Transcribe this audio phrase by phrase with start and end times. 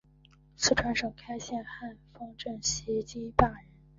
[0.55, 3.67] 四川省开县汉丰镇西津坝人。